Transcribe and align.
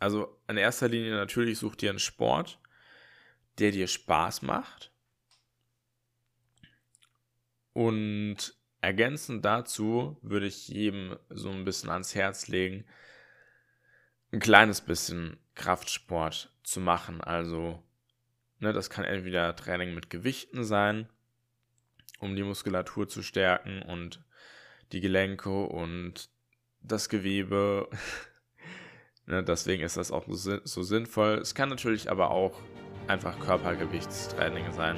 Also 0.00 0.40
in 0.48 0.56
erster 0.56 0.88
Linie 0.88 1.14
natürlich 1.14 1.58
such 1.58 1.76
dir 1.76 1.90
einen 1.90 1.98
Sport, 1.98 2.58
der 3.58 3.70
dir 3.70 3.86
Spaß 3.86 4.42
macht. 4.42 4.90
Und 7.74 8.54
ergänzend 8.80 9.44
dazu 9.44 10.18
würde 10.22 10.46
ich 10.46 10.68
jedem 10.68 11.16
so 11.28 11.50
ein 11.50 11.64
bisschen 11.64 11.90
ans 11.90 12.14
Herz 12.14 12.48
legen, 12.48 12.84
ein 14.32 14.40
kleines 14.40 14.80
bisschen 14.80 15.36
Kraftsport 15.54 16.50
zu 16.62 16.80
machen. 16.80 17.20
Also, 17.20 17.82
ne, 18.58 18.72
das 18.72 18.88
kann 18.88 19.04
entweder 19.04 19.54
Training 19.54 19.94
mit 19.94 20.08
Gewichten 20.08 20.64
sein, 20.64 21.08
um 22.20 22.36
die 22.36 22.42
Muskulatur 22.42 23.06
zu 23.06 23.22
stärken 23.22 23.82
und 23.82 24.24
die 24.92 25.00
Gelenke 25.00 25.64
und 25.64 26.30
das 26.80 27.10
Gewebe. 27.10 27.90
ne, 29.30 29.42
deswegen 29.42 29.82
ist 29.82 29.96
das 29.96 30.10
auch 30.12 30.24
so, 30.28 30.58
so 30.64 30.82
sinnvoll. 30.82 31.38
Es 31.38 31.54
kann 31.54 31.68
natürlich 31.68 32.10
aber 32.10 32.30
auch 32.30 32.52
einfach 33.06 33.38
Körpergewichtstraining 33.40 34.72
sein. 34.72 34.96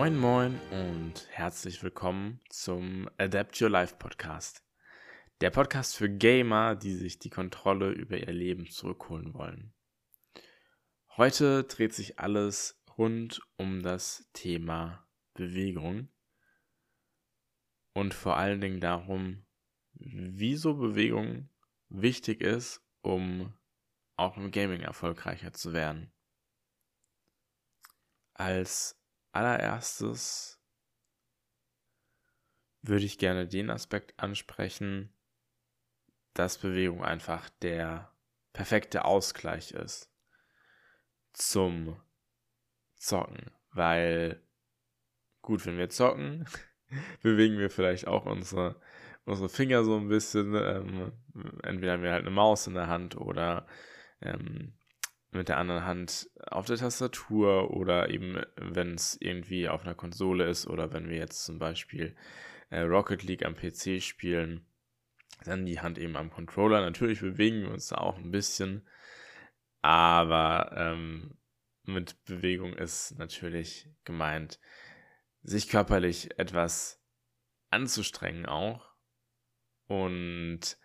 Moin 0.00 0.16
Moin 0.16 0.58
und 0.70 1.28
herzlich 1.28 1.82
willkommen 1.82 2.40
zum 2.48 3.10
Adapt 3.18 3.60
Your 3.60 3.68
Life 3.68 3.96
Podcast. 3.98 4.64
Der 5.42 5.50
Podcast 5.50 5.94
für 5.94 6.08
Gamer, 6.08 6.74
die 6.74 6.94
sich 6.94 7.18
die 7.18 7.28
Kontrolle 7.28 7.90
über 7.90 8.16
ihr 8.16 8.32
Leben 8.32 8.66
zurückholen 8.70 9.34
wollen. 9.34 9.74
Heute 11.18 11.64
dreht 11.64 11.92
sich 11.92 12.18
alles 12.18 12.82
rund 12.96 13.42
um 13.58 13.82
das 13.82 14.26
Thema 14.32 15.06
Bewegung 15.34 16.08
und 17.92 18.14
vor 18.14 18.38
allen 18.38 18.62
Dingen 18.62 18.80
darum, 18.80 19.44
wieso 19.92 20.76
Bewegung 20.76 21.50
wichtig 21.90 22.40
ist, 22.40 22.82
um 23.02 23.52
auch 24.16 24.38
im 24.38 24.50
Gaming 24.50 24.80
erfolgreicher 24.80 25.52
zu 25.52 25.74
werden. 25.74 26.10
Als 28.32 28.99
allererstes 29.32 30.60
würde 32.82 33.04
ich 33.04 33.18
gerne 33.18 33.46
den 33.46 33.70
Aspekt 33.70 34.18
ansprechen, 34.18 35.12
dass 36.34 36.58
Bewegung 36.58 37.04
einfach 37.04 37.50
der 37.62 38.12
perfekte 38.52 39.04
Ausgleich 39.04 39.72
ist 39.72 40.12
zum 41.32 42.00
Zocken. 42.96 43.50
Weil, 43.72 44.42
gut, 45.42 45.64
wenn 45.66 45.78
wir 45.78 45.90
zocken, 45.90 46.46
bewegen 47.22 47.58
wir 47.58 47.70
vielleicht 47.70 48.06
auch 48.06 48.26
unsere, 48.26 48.80
unsere 49.24 49.48
Finger 49.48 49.84
so 49.84 49.96
ein 49.96 50.08
bisschen. 50.08 50.54
Ähm, 50.54 51.12
entweder 51.62 51.92
haben 51.92 52.02
wir 52.02 52.12
halt 52.12 52.26
eine 52.26 52.34
Maus 52.34 52.66
in 52.66 52.74
der 52.74 52.88
Hand 52.88 53.16
oder 53.16 53.66
ähm, 54.20 54.74
mit 55.32 55.48
der 55.48 55.58
anderen 55.58 55.84
Hand 55.84 56.28
auf 56.46 56.66
der 56.66 56.76
Tastatur 56.76 57.70
oder 57.70 58.10
eben, 58.10 58.40
wenn 58.56 58.94
es 58.94 59.16
irgendwie 59.20 59.68
auf 59.68 59.82
einer 59.82 59.94
Konsole 59.94 60.48
ist 60.48 60.66
oder 60.66 60.92
wenn 60.92 61.08
wir 61.08 61.18
jetzt 61.18 61.44
zum 61.44 61.58
Beispiel 61.58 62.16
äh, 62.70 62.80
Rocket 62.80 63.22
League 63.22 63.44
am 63.44 63.54
PC 63.54 64.02
spielen, 64.02 64.66
dann 65.44 65.66
die 65.66 65.80
Hand 65.80 65.98
eben 65.98 66.16
am 66.16 66.30
Controller. 66.30 66.80
Natürlich 66.80 67.20
bewegen 67.20 67.62
wir 67.62 67.70
uns 67.70 67.88
da 67.88 67.98
auch 67.98 68.18
ein 68.18 68.30
bisschen, 68.30 68.86
aber 69.82 70.72
ähm, 70.76 71.38
mit 71.84 72.22
Bewegung 72.24 72.74
ist 72.74 73.16
natürlich 73.18 73.88
gemeint, 74.04 74.60
sich 75.42 75.68
körperlich 75.68 76.38
etwas 76.38 77.02
anzustrengen 77.70 78.46
auch 78.46 78.92
und 79.86 80.76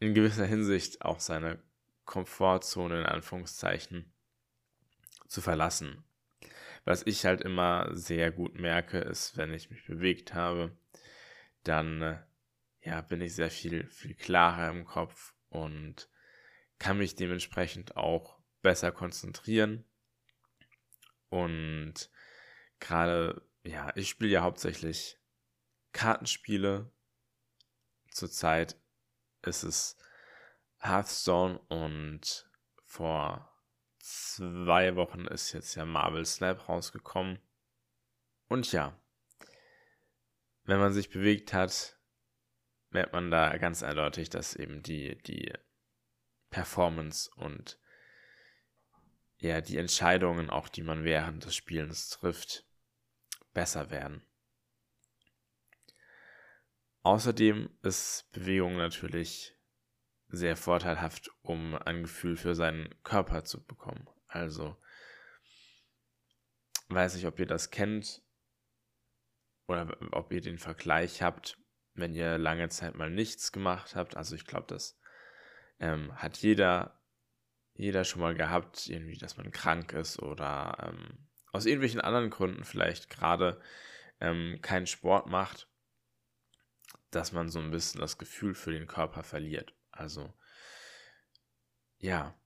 in 0.00 0.12
gewisser 0.12 0.44
Hinsicht 0.44 1.02
auch 1.02 1.20
seine 1.20 1.62
Komfortzone 2.06 3.00
in 3.00 3.06
Anführungszeichen 3.06 4.10
zu 5.28 5.42
verlassen. 5.42 6.04
Was 6.84 7.02
ich 7.04 7.26
halt 7.26 7.42
immer 7.42 7.88
sehr 7.92 8.30
gut 8.30 8.58
merke, 8.58 8.98
ist, 8.98 9.36
wenn 9.36 9.52
ich 9.52 9.70
mich 9.70 9.84
bewegt 9.84 10.32
habe, 10.32 10.76
dann 11.64 12.00
äh, 12.00 12.18
ja, 12.82 13.00
bin 13.00 13.20
ich 13.20 13.34
sehr 13.34 13.50
viel, 13.50 13.88
viel 13.90 14.14
klarer 14.14 14.70
im 14.70 14.84
Kopf 14.84 15.34
und 15.48 16.08
kann 16.78 16.98
mich 16.98 17.16
dementsprechend 17.16 17.96
auch 17.96 18.38
besser 18.62 18.92
konzentrieren. 18.92 19.84
Und 21.28 22.10
gerade, 22.78 23.42
ja, 23.64 23.92
ich 23.96 24.08
spiele 24.08 24.30
ja 24.30 24.42
hauptsächlich 24.42 25.18
Kartenspiele. 25.92 26.90
Zurzeit 28.12 28.76
ist 29.42 29.64
es 29.64 29.96
Hearthstone 30.78 31.58
und 31.68 32.48
vor 32.84 33.52
zwei 33.98 34.94
Wochen 34.96 35.26
ist 35.26 35.52
jetzt 35.52 35.74
ja 35.74 35.84
Marvel 35.84 36.24
Snap 36.24 36.68
rausgekommen. 36.68 37.40
Und 38.48 38.70
ja, 38.72 38.98
wenn 40.64 40.78
man 40.78 40.92
sich 40.92 41.10
bewegt 41.10 41.52
hat, 41.52 41.98
merkt 42.90 43.12
man 43.12 43.30
da 43.30 43.56
ganz 43.58 43.82
eindeutig, 43.82 44.30
dass 44.30 44.54
eben 44.54 44.82
die, 44.82 45.16
die 45.22 45.52
Performance 46.50 47.30
und 47.36 47.78
ja, 49.38 49.60
die 49.60 49.76
Entscheidungen, 49.76 50.50
auch 50.50 50.68
die 50.68 50.82
man 50.82 51.04
während 51.04 51.44
des 51.44 51.54
Spielens 51.54 52.08
trifft, 52.08 52.64
besser 53.52 53.90
werden. 53.90 54.24
Außerdem 57.02 57.70
ist 57.82 58.30
Bewegung 58.32 58.76
natürlich 58.76 59.55
sehr 60.28 60.56
vorteilhaft, 60.56 61.30
um 61.42 61.74
ein 61.74 62.02
Gefühl 62.02 62.36
für 62.36 62.54
seinen 62.54 62.90
Körper 63.02 63.44
zu 63.44 63.64
bekommen. 63.64 64.08
Also, 64.26 64.76
weiß 66.88 67.14
nicht, 67.14 67.26
ob 67.26 67.38
ihr 67.38 67.46
das 67.46 67.70
kennt 67.70 68.22
oder 69.66 69.96
ob 70.12 70.32
ihr 70.32 70.40
den 70.40 70.58
Vergleich 70.58 71.22
habt, 71.22 71.58
wenn 71.94 72.14
ihr 72.14 72.38
lange 72.38 72.68
Zeit 72.68 72.94
mal 72.94 73.10
nichts 73.10 73.52
gemacht 73.52 73.96
habt. 73.96 74.16
Also 74.16 74.34
ich 74.34 74.46
glaube, 74.46 74.66
das 74.68 74.98
ähm, 75.78 76.14
hat 76.16 76.38
jeder, 76.38 77.00
jeder 77.74 78.04
schon 78.04 78.20
mal 78.20 78.34
gehabt, 78.34 78.88
irgendwie, 78.88 79.18
dass 79.18 79.36
man 79.36 79.50
krank 79.50 79.92
ist 79.92 80.20
oder 80.20 80.76
ähm, 80.88 81.28
aus 81.52 81.66
irgendwelchen 81.66 82.00
anderen 82.00 82.30
Gründen 82.30 82.64
vielleicht 82.64 83.10
gerade 83.10 83.60
ähm, 84.20 84.58
keinen 84.62 84.86
Sport 84.86 85.26
macht, 85.26 85.68
dass 87.10 87.32
man 87.32 87.48
so 87.48 87.58
ein 87.58 87.70
bisschen 87.70 88.00
das 88.00 88.18
Gefühl 88.18 88.54
für 88.54 88.72
den 88.72 88.86
Körper 88.86 89.22
verliert. 89.22 89.75
Also, 89.96 90.32
ja, 91.98 92.38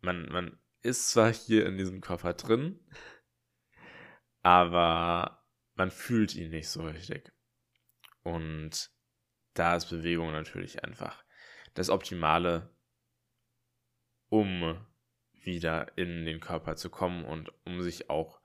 man, 0.00 0.28
man 0.28 0.58
ist 0.82 1.10
zwar 1.10 1.32
hier 1.32 1.66
in 1.66 1.76
diesem 1.76 2.00
Koffer 2.00 2.34
drin, 2.34 2.78
aber 4.42 5.44
man 5.74 5.90
fühlt 5.90 6.34
ihn 6.34 6.50
nicht 6.50 6.68
so 6.68 6.82
richtig. 6.82 7.32
Und 8.22 8.90
da 9.54 9.76
ist 9.76 9.86
Bewegung 9.86 10.32
natürlich 10.32 10.84
einfach 10.84 11.24
das 11.74 11.88
Optimale, 11.88 12.74
um 14.28 14.86
wieder 15.32 15.96
in 15.96 16.26
den 16.26 16.40
Körper 16.40 16.76
zu 16.76 16.90
kommen 16.90 17.24
und 17.24 17.50
um 17.64 17.80
sich 17.80 18.10
auch, 18.10 18.40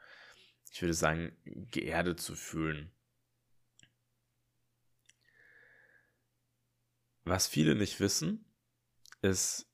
ich 0.72 0.82
würde 0.82 0.94
sagen, 0.94 1.36
geerdet 1.44 2.22
zu 2.22 2.36
fühlen. 2.36 2.93
Was 7.24 7.48
viele 7.48 7.76
nicht 7.76 8.00
wissen, 8.00 8.46
ist, 9.22 9.70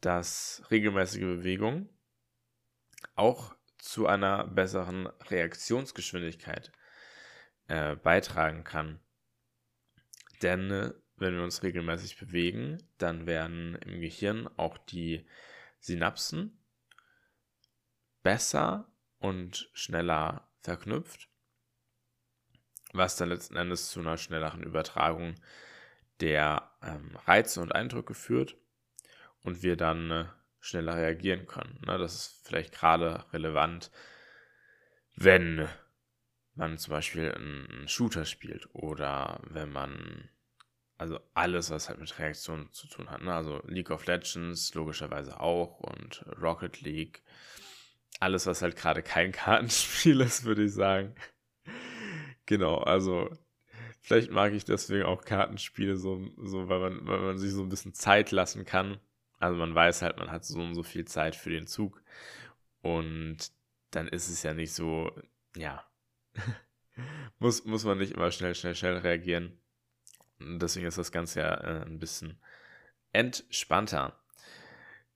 dass 0.00 0.62
regelmäßige 0.70 1.22
Bewegung 1.22 1.88
auch 3.14 3.54
zu 3.78 4.06
einer 4.06 4.46
besseren 4.46 5.06
Reaktionsgeschwindigkeit 5.06 6.72
äh, 7.68 7.96
beitragen 7.96 8.64
kann. 8.64 9.00
Denn 10.42 10.70
äh, 10.70 10.92
wenn 11.16 11.34
wir 11.34 11.42
uns 11.42 11.62
regelmäßig 11.62 12.18
bewegen, 12.18 12.78
dann 12.98 13.26
werden 13.26 13.76
im 13.76 14.00
Gehirn 14.00 14.48
auch 14.56 14.78
die 14.78 15.26
Synapsen 15.78 16.58
besser 18.22 18.90
und 19.18 19.70
schneller 19.72 20.50
verknüpft, 20.60 21.28
was 22.92 23.16
dann 23.16 23.28
letzten 23.28 23.56
Endes 23.56 23.90
zu 23.90 24.00
einer 24.00 24.18
schnelleren 24.18 24.62
Übertragung 24.62 25.34
der 26.20 26.70
ähm, 26.82 27.16
Reize 27.26 27.60
und 27.60 27.74
Eindrücke 27.74 28.14
führt 28.14 28.56
und 29.42 29.62
wir 29.62 29.76
dann 29.76 30.10
äh, 30.10 30.24
schneller 30.60 30.96
reagieren 30.96 31.46
können. 31.46 31.80
Ne? 31.86 31.98
Das 31.98 32.14
ist 32.14 32.46
vielleicht 32.46 32.72
gerade 32.72 33.24
relevant, 33.32 33.90
wenn 35.16 35.68
man 36.54 36.78
zum 36.78 36.92
Beispiel 36.92 37.32
einen 37.32 37.88
Shooter 37.88 38.24
spielt 38.24 38.68
oder 38.74 39.40
wenn 39.44 39.70
man 39.70 40.28
also 40.98 41.18
alles, 41.32 41.70
was 41.70 41.88
halt 41.88 41.98
mit 41.98 42.18
Reaktionen 42.18 42.70
zu 42.72 42.86
tun 42.86 43.10
hat. 43.10 43.22
Ne? 43.22 43.32
Also 43.32 43.62
League 43.66 43.90
of 43.90 44.04
Legends 44.04 44.74
logischerweise 44.74 45.40
auch 45.40 45.80
und 45.80 46.26
Rocket 46.40 46.82
League. 46.82 47.22
Alles, 48.18 48.46
was 48.46 48.60
halt 48.60 48.76
gerade 48.76 49.02
kein 49.02 49.32
Kartenspiel 49.32 50.20
ist, 50.20 50.44
würde 50.44 50.64
ich 50.64 50.74
sagen. 50.74 51.14
genau, 52.44 52.76
also 52.76 53.30
vielleicht 54.00 54.30
mag 54.30 54.52
ich 54.52 54.64
deswegen 54.64 55.04
auch 55.04 55.24
Kartenspiele 55.24 55.96
so, 55.96 56.26
so 56.38 56.68
weil, 56.68 56.80
man, 56.80 57.06
weil 57.06 57.20
man 57.20 57.38
sich 57.38 57.52
so 57.52 57.62
ein 57.62 57.68
bisschen 57.68 57.94
Zeit 57.94 58.30
lassen 58.30 58.64
kann. 58.64 58.98
Also 59.38 59.56
man 59.56 59.74
weiß 59.74 60.02
halt, 60.02 60.18
man 60.18 60.30
hat 60.30 60.44
so 60.44 60.60
und 60.60 60.74
so 60.74 60.82
viel 60.82 61.04
Zeit 61.06 61.36
für 61.36 61.50
den 61.50 61.66
Zug. 61.66 62.02
Und 62.82 63.38
dann 63.90 64.08
ist 64.08 64.28
es 64.28 64.42
ja 64.42 64.54
nicht 64.54 64.72
so, 64.72 65.10
ja, 65.56 65.84
muss, 67.38 67.64
muss 67.64 67.84
man 67.84 67.98
nicht 67.98 68.12
immer 68.12 68.30
schnell, 68.30 68.54
schnell, 68.54 68.74
schnell 68.74 68.98
reagieren. 68.98 69.58
Deswegen 70.38 70.86
ist 70.86 70.98
das 70.98 71.12
Ganze 71.12 71.40
ja 71.40 71.54
äh, 71.54 71.82
ein 71.84 71.98
bisschen 71.98 72.38
entspannter. 73.12 74.18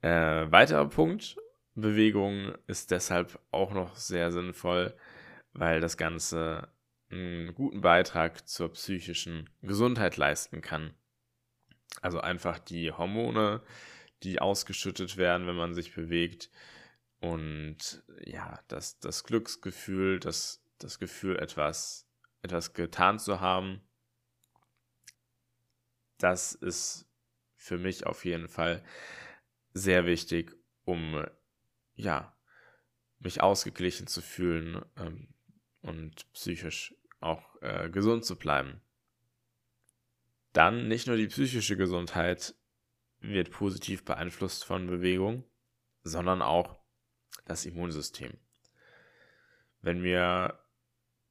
Äh, 0.02 0.50
weiterer 0.50 0.88
Punkt, 0.88 1.36
Bewegung 1.74 2.54
ist 2.66 2.90
deshalb 2.90 3.38
auch 3.50 3.72
noch 3.72 3.96
sehr 3.96 4.32
sinnvoll, 4.32 4.94
weil 5.52 5.80
das 5.80 5.96
Ganze 5.96 6.68
einen 7.14 7.54
guten 7.54 7.80
Beitrag 7.80 8.48
zur 8.48 8.72
psychischen 8.72 9.48
Gesundheit 9.62 10.16
leisten 10.16 10.60
kann. 10.60 10.94
Also 12.00 12.20
einfach 12.20 12.58
die 12.58 12.92
Hormone, 12.92 13.62
die 14.22 14.40
ausgeschüttet 14.40 15.16
werden, 15.16 15.46
wenn 15.46 15.56
man 15.56 15.74
sich 15.74 15.94
bewegt. 15.94 16.50
Und 17.20 18.02
ja, 18.24 18.60
das, 18.68 18.98
das 18.98 19.24
Glücksgefühl, 19.24 20.18
das, 20.18 20.62
das 20.78 20.98
Gefühl, 20.98 21.38
etwas, 21.38 22.06
etwas 22.42 22.72
getan 22.74 23.18
zu 23.18 23.40
haben, 23.40 23.80
das 26.18 26.52
ist 26.52 27.06
für 27.56 27.78
mich 27.78 28.06
auf 28.06 28.24
jeden 28.24 28.48
Fall 28.48 28.84
sehr 29.72 30.06
wichtig, 30.06 30.54
um 30.84 31.24
ja, 31.94 32.36
mich 33.18 33.40
ausgeglichen 33.40 34.06
zu 34.06 34.20
fühlen 34.20 34.84
ähm, 34.98 35.28
und 35.80 36.30
psychisch 36.32 36.94
auch 37.24 37.60
äh, 37.62 37.90
gesund 37.90 38.24
zu 38.24 38.36
bleiben. 38.36 38.80
Dann 40.52 40.88
nicht 40.88 41.06
nur 41.06 41.16
die 41.16 41.26
psychische 41.26 41.76
Gesundheit 41.76 42.54
wird 43.20 43.50
positiv 43.50 44.04
beeinflusst 44.04 44.64
von 44.64 44.86
Bewegung, 44.86 45.44
sondern 46.02 46.42
auch 46.42 46.78
das 47.44 47.66
Immunsystem. 47.66 48.32
Wenn 49.80 50.02
wir 50.02 50.60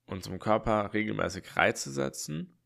unserem 0.06 0.40
Körper 0.40 0.94
regelmäßig 0.94 1.56
Reize 1.56 1.92
setzen, 1.92 2.58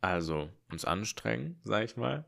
also 0.00 0.50
uns 0.70 0.84
anstrengen, 0.84 1.60
sage 1.64 1.84
ich 1.84 1.96
mal, 1.96 2.24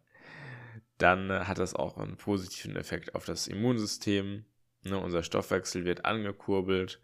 dann 0.99 1.31
äh, 1.31 1.45
hat 1.45 1.59
das 1.59 1.75
auch 1.75 1.97
einen 1.97 2.17
positiven 2.17 2.77
Effekt 2.77 3.15
auf 3.15 3.25
das 3.25 3.47
Immunsystem. 3.47 4.45
Ne, 4.83 4.99
unser 4.99 5.23
Stoffwechsel 5.23 5.85
wird 5.85 6.05
angekurbelt, 6.05 7.01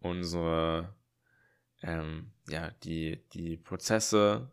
unsere, 0.00 0.94
ähm, 1.84 2.30
ja, 2.48 2.70
die, 2.82 3.22
die 3.34 3.56
Prozesse 3.58 4.50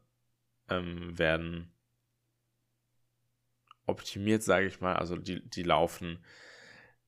ähm, 0.70 1.18
werden 1.18 1.72
optimiert, 3.86 4.44
sage 4.44 4.68
ich 4.68 4.82
mal, 4.82 4.96
also 4.96 5.16
die, 5.16 5.42
die 5.50 5.64
laufen 5.64 6.24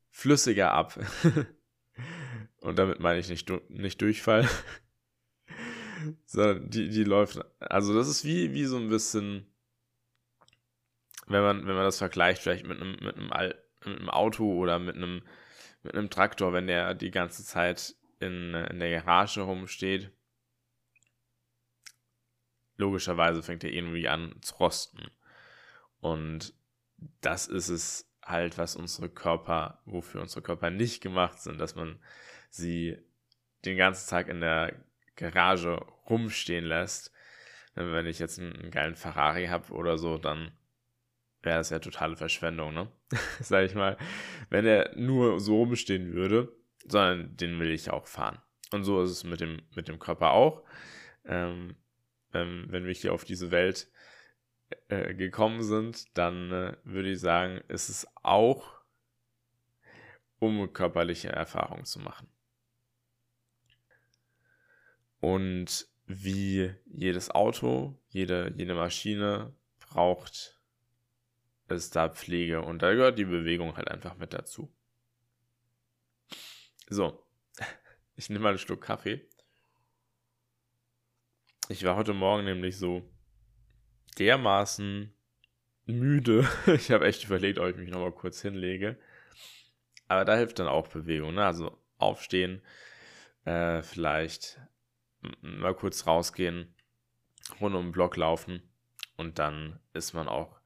flüssiger 0.09 0.71
ab. 0.71 0.97
Und 2.61 2.79
damit 2.79 2.99
meine 2.99 3.19
ich 3.19 3.29
nicht, 3.29 3.51
nicht 3.69 4.01
Durchfall, 4.01 4.47
sondern 6.25 6.69
die, 6.69 6.89
die 6.89 7.03
läuft. 7.03 7.39
Also, 7.59 7.93
das 7.93 8.07
ist 8.07 8.23
wie, 8.23 8.53
wie 8.53 8.65
so 8.65 8.77
ein 8.77 8.89
bisschen, 8.89 9.45
wenn 11.27 11.41
man, 11.41 11.67
wenn 11.67 11.75
man 11.75 11.83
das 11.83 11.97
vergleicht, 11.97 12.41
vielleicht 12.41 12.65
mit 12.65 12.79
einem, 12.79 12.93
mit 13.01 13.15
einem, 13.17 13.27
mit 13.85 13.99
einem 13.99 14.09
Auto 14.09 14.53
oder 14.53 14.79
mit 14.79 14.95
einem, 14.95 15.21
mit 15.83 15.93
einem 15.93 16.09
Traktor, 16.09 16.53
wenn 16.53 16.67
der 16.67 16.93
die 16.93 17.11
ganze 17.11 17.43
Zeit 17.43 17.95
in, 18.23 18.53
in 18.53 18.79
der 18.79 19.01
Garage 19.01 19.41
rumsteht. 19.41 20.11
Logischerweise 22.77 23.43
fängt 23.43 23.63
er 23.63 23.71
irgendwie 23.71 24.07
an 24.07 24.35
zu 24.41 24.55
rosten. 24.55 25.11
Und 25.99 26.53
das 27.21 27.47
ist 27.47 27.69
es 27.69 28.09
halt, 28.23 28.57
was 28.57 28.75
unsere 28.75 29.09
Körper, 29.09 29.81
wofür 29.85 30.21
unsere 30.21 30.41
Körper 30.41 30.69
nicht 30.69 31.01
gemacht 31.01 31.39
sind, 31.39 31.59
dass 31.59 31.75
man 31.75 31.99
sie 32.49 32.97
den 33.65 33.77
ganzen 33.77 34.09
Tag 34.09 34.27
in 34.27 34.41
der 34.41 34.73
Garage 35.15 35.75
rumstehen 36.09 36.65
lässt. 36.65 37.11
Wenn 37.75 38.05
ich 38.05 38.19
jetzt 38.19 38.39
einen, 38.39 38.71
geilen 38.71 38.95
Ferrari 38.95 39.47
habe 39.47 39.73
oder 39.73 39.97
so, 39.97 40.17
dann 40.17 40.51
wäre 41.41 41.57
das 41.57 41.69
ja 41.69 41.79
totale 41.79 42.15
Verschwendung, 42.15 42.73
ne? 42.73 42.91
Sag 43.39 43.65
ich 43.65 43.75
mal. 43.75 43.97
Wenn 44.49 44.65
er 44.65 44.95
nur 44.95 45.39
so 45.39 45.57
rumstehen 45.57 46.13
würde, 46.13 46.55
sondern 46.85 47.35
den 47.37 47.59
will 47.59 47.71
ich 47.71 47.91
auch 47.91 48.07
fahren. 48.07 48.41
Und 48.71 48.83
so 48.83 49.01
ist 49.01 49.11
es 49.11 49.23
mit 49.23 49.39
dem, 49.39 49.61
mit 49.75 49.87
dem 49.87 49.99
Körper 49.99 50.31
auch. 50.31 50.63
Ähm, 51.25 51.75
ähm, 52.33 52.65
wenn 52.69 52.85
wir 52.85 52.93
hier 52.93 53.13
auf 53.13 53.23
diese 53.23 53.51
Welt 53.51 53.89
äh, 54.87 55.13
gekommen 55.13 55.61
sind, 55.61 56.17
dann 56.17 56.51
äh, 56.51 56.77
würde 56.83 57.11
ich 57.11 57.19
sagen, 57.19 57.61
ist 57.67 57.89
es 57.89 58.07
auch, 58.23 58.81
um 60.39 60.73
körperliche 60.73 61.29
Erfahrungen 61.29 61.85
zu 61.85 61.99
machen. 61.99 62.27
Und 65.19 65.87
wie 66.05 66.73
jedes 66.85 67.31
Auto, 67.31 67.97
jede, 68.09 68.53
jede 68.57 68.75
Maschine 68.75 69.55
braucht 69.79 70.59
es 71.67 71.91
da 71.91 72.09
Pflege 72.09 72.61
und 72.61 72.81
da 72.81 72.93
gehört 72.93 73.17
die 73.17 73.25
Bewegung 73.25 73.77
halt 73.77 73.89
einfach 73.89 74.17
mit 74.17 74.33
dazu. 74.33 74.73
So, 76.89 77.25
ich 78.15 78.29
nehme 78.29 78.43
mal 78.43 78.49
einen 78.49 78.57
Schluck 78.57 78.81
Kaffee. 78.81 79.27
Ich 81.69 81.83
war 81.83 81.95
heute 81.95 82.13
Morgen 82.13 82.45
nämlich 82.45 82.77
so 82.77 83.09
dermaßen 84.19 85.13
müde. 85.85 86.47
Ich 86.67 86.91
habe 86.91 87.05
echt 87.05 87.25
überlegt, 87.25 87.59
ob 87.59 87.69
ich 87.69 87.77
mich 87.77 87.89
nochmal 87.89 88.11
kurz 88.11 88.41
hinlege. 88.41 88.97
Aber 90.07 90.25
da 90.25 90.35
hilft 90.35 90.59
dann 90.59 90.67
auch 90.67 90.87
Bewegung. 90.87 91.35
Ne? 91.35 91.45
Also 91.45 91.77
aufstehen, 91.97 92.61
äh, 93.45 93.81
vielleicht 93.81 94.59
mal 95.41 95.73
kurz 95.73 96.05
rausgehen, 96.05 96.75
rund 97.61 97.75
um 97.75 97.87
den 97.87 97.91
Block 97.91 98.17
laufen 98.17 98.61
und 99.17 99.39
dann 99.39 99.79
ist 99.93 100.13
man 100.13 100.27
auch 100.27 100.59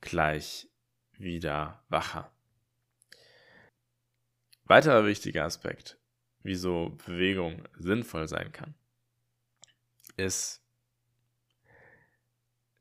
gleich 0.00 0.68
wieder 1.12 1.82
wacher. 1.88 2.30
Weiterer 4.66 5.06
wichtiger 5.06 5.44
Aspekt, 5.44 5.98
wieso 6.42 6.90
Bewegung 7.06 7.62
sinnvoll 7.78 8.26
sein 8.26 8.50
kann, 8.52 8.74
ist 10.16 10.60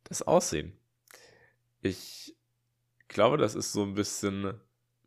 das 0.06 0.24
Aussehen. 0.24 0.74
Ich 1.82 2.36
glaube, 3.08 3.38
das 3.38 3.54
ist 3.54 3.72
so 3.72 3.84
ein 3.84 3.94
bisschen, 3.94 4.60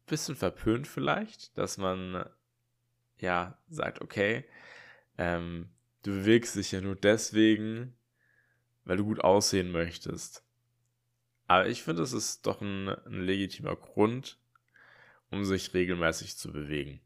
bisschen 0.06 0.36
verpönt 0.36 0.86
vielleicht, 0.86 1.56
dass 1.58 1.78
man 1.78 2.24
ja 3.18 3.58
sagt, 3.68 4.00
okay, 4.00 4.44
ähm, 5.16 5.70
du 6.04 6.12
bewegst 6.12 6.54
dich 6.54 6.70
ja 6.70 6.80
nur 6.80 6.94
deswegen, 6.94 7.96
weil 8.84 8.98
du 8.98 9.04
gut 9.04 9.20
aussehen 9.20 9.72
möchtest. 9.72 10.44
Aber 11.48 11.66
ich 11.66 11.82
finde, 11.82 12.02
es 12.02 12.12
ist 12.12 12.46
doch 12.46 12.60
ein, 12.60 12.88
ein 12.88 13.22
legitimer 13.22 13.74
Grund, 13.74 14.38
um 15.30 15.44
sich 15.44 15.74
regelmäßig 15.74 16.36
zu 16.36 16.52
bewegen. 16.52 17.00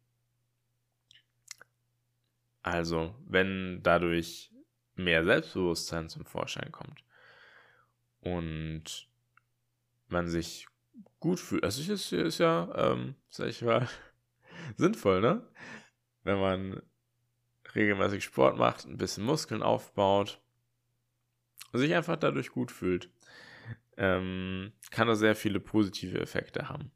Also, 2.63 3.15
wenn 3.27 3.81
dadurch 3.83 4.53
mehr 4.95 5.25
Selbstbewusstsein 5.25 6.09
zum 6.09 6.25
Vorschein 6.25 6.71
kommt 6.71 7.05
und 8.21 9.09
man 10.07 10.29
sich 10.29 10.67
gut 11.19 11.41
fühlt. 11.41 11.65
Also 11.65 11.93
ist, 11.93 12.13
ist 12.13 12.39
ja, 12.39 12.71
ähm, 12.75 13.17
sag 13.29 13.49
ich 13.49 13.63
mal, 13.63 13.89
sinnvoll, 14.77 15.21
ne? 15.21 15.49
Wenn 16.23 16.39
man 16.39 16.83
regelmäßig 17.75 18.23
Sport 18.23 18.59
macht, 18.59 18.85
ein 18.85 18.99
bisschen 18.99 19.25
Muskeln 19.25 19.63
aufbaut 19.63 20.43
sich 21.79 21.95
einfach 21.95 22.17
dadurch 22.17 22.51
gut 22.51 22.71
fühlt, 22.71 23.11
ähm, 23.97 24.73
kann 24.91 25.09
das 25.09 25.19
sehr 25.19 25.35
viele 25.35 25.61
positive 25.61 26.21
Effekte 26.21 26.69
haben. 26.69 26.91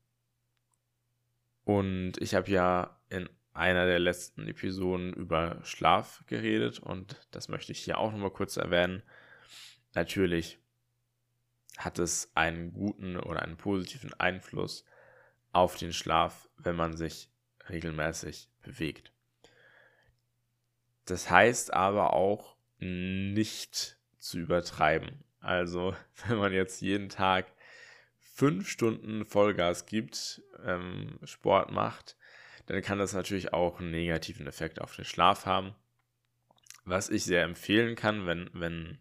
Und 1.66 2.12
ich 2.18 2.37
habe 2.37 2.49
ja 2.49 2.96
in 3.08 3.28
einer 3.52 3.87
der 3.87 3.99
letzten 3.99 4.46
Episoden 4.46 5.12
über 5.12 5.58
Schlaf 5.64 6.23
geredet 6.28 6.78
und 6.78 7.26
das 7.32 7.49
möchte 7.49 7.73
ich 7.73 7.80
hier 7.80 7.99
auch 7.99 8.12
nochmal 8.12 8.30
kurz 8.30 8.56
erwähnen. 8.56 9.02
Natürlich 9.92 10.61
hat 11.76 11.99
es 11.99 12.30
einen 12.37 12.73
guten 12.73 13.16
oder 13.16 13.42
einen 13.42 13.56
positiven 13.56 14.14
Einfluss 14.14 14.85
auf 15.50 15.76
den 15.76 15.92
Schlaf, 15.92 16.49
wenn 16.56 16.76
man 16.76 16.96
sich 16.96 17.32
regelmäßig 17.68 18.49
bewegt. 18.62 19.12
Das 21.04 21.28
heißt 21.30 21.75
aber 21.75 22.12
auch 22.12 22.56
nicht 22.78 23.99
zu 24.20 24.38
übertreiben. 24.38 25.25
Also 25.40 25.96
wenn 26.28 26.38
man 26.38 26.52
jetzt 26.52 26.80
jeden 26.80 27.08
Tag 27.08 27.55
fünf 28.37 28.69
Stunden 28.69 29.25
Vollgas 29.25 29.87
gibt, 29.87 30.43
ähm, 30.62 31.19
Sport 31.25 31.73
macht, 31.73 32.19
dann 32.66 32.83
kann 32.83 32.99
das 32.99 33.14
natürlich 33.14 33.55
auch 33.55 33.81
einen 33.81 33.90
negativen 33.90 34.47
Effekt 34.47 34.78
auf 34.78 34.95
den 34.95 35.07
Schlaf 35.07 35.47
haben. 35.47 35.75
Was 36.85 37.09
ich 37.09 37.25
sehr 37.25 37.45
empfehlen 37.45 37.97
kann, 37.97 38.26
wenn, 38.26 38.50
wenn 38.52 38.99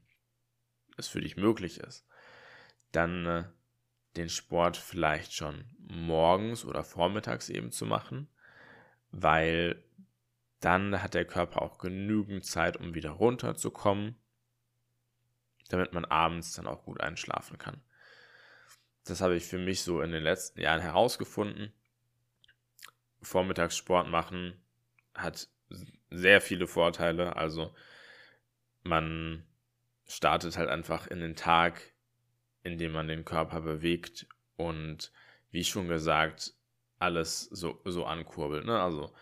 es 0.95 1.09
für 1.09 1.19
dich 1.19 1.35
möglich 1.35 1.81
ist, 1.81 2.07
dann 2.93 3.25
äh, 3.25 3.43
den 4.15 4.29
Sport 4.29 4.77
vielleicht 4.77 5.33
schon 5.33 5.65
morgens 5.79 6.63
oder 6.63 6.85
vormittags 6.85 7.49
eben 7.49 7.71
zu 7.71 7.85
machen, 7.85 8.29
weil 9.11 9.83
dann 10.61 11.03
hat 11.03 11.13
der 11.13 11.25
Körper 11.25 11.61
auch 11.61 11.77
genügend 11.77 12.45
Zeit, 12.45 12.77
um 12.77 12.93
wieder 12.93 13.11
runterzukommen, 13.11 14.15
damit 15.67 15.91
man 15.91 16.05
abends 16.05 16.53
dann 16.53 16.67
auch 16.67 16.85
gut 16.85 17.01
einschlafen 17.01 17.57
kann. 17.57 17.81
Das 19.05 19.21
habe 19.21 19.35
ich 19.35 19.45
für 19.45 19.57
mich 19.57 19.83
so 19.83 20.01
in 20.01 20.11
den 20.11 20.23
letzten 20.23 20.59
Jahren 20.61 20.81
herausgefunden. 20.81 21.71
Vormittagssport 23.21 24.07
machen 24.07 24.59
hat 25.13 25.47
sehr 26.09 26.41
viele 26.41 26.67
Vorteile. 26.67 27.35
Also 27.35 27.73
man 28.83 29.45
startet 30.07 30.57
halt 30.57 30.69
einfach 30.69 31.07
in 31.07 31.19
den 31.19 31.35
Tag, 31.35 31.81
indem 32.63 32.91
man 32.91 33.07
den 33.07 33.25
Körper 33.25 33.61
bewegt 33.61 34.27
und 34.57 35.11
wie 35.51 35.63
schon 35.63 35.87
gesagt, 35.87 36.53
alles 36.99 37.41
so, 37.43 37.81
so 37.85 38.05
ankurbelt. 38.05 38.65
Ne? 38.65 38.81
Also 38.81 39.13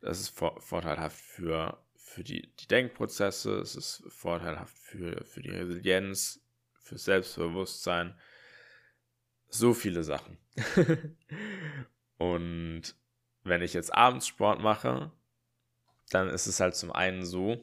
das 0.00 0.20
ist 0.20 0.30
vor, 0.30 0.60
vorteilhaft 0.60 1.18
für, 1.18 1.82
für 1.94 2.24
die, 2.24 2.52
die 2.56 2.68
Denkprozesse, 2.68 3.58
es 3.58 3.76
ist 3.76 4.04
vorteilhaft 4.08 4.76
für, 4.78 5.24
für 5.24 5.42
die 5.42 5.50
Resilienz, 5.50 6.42
für 6.74 6.98
Selbstbewusstsein. 6.98 8.18
So 9.48 9.74
viele 9.74 10.02
Sachen. 10.02 10.38
und 12.18 12.82
wenn 13.44 13.62
ich 13.62 13.74
jetzt 13.74 13.94
abends 13.94 14.26
Sport 14.26 14.60
mache, 14.60 15.10
dann 16.10 16.28
ist 16.28 16.46
es 16.46 16.60
halt 16.60 16.74
zum 16.74 16.92
einen 16.92 17.24
so, 17.24 17.62